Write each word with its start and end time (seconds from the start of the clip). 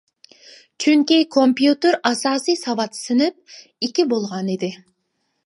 چۈنكى 0.85 1.17
كومپيۇتېر 1.35 1.97
ئاساسىي 2.11 2.59
ساۋات 2.63 2.99
سىنىپ 3.01 3.61
ئىككى 3.61 4.09
بولغان 4.17 4.53
ئىدى. 4.57 4.73